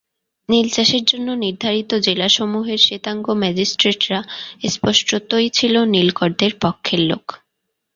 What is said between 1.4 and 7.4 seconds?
নির্ধারিত জেলাসমূহের শ্বেতাঙ্গ ম্যাজিস্ট্রেটরা স্পষ্টতই ছিল নীলকরদের পক্ষের লোক।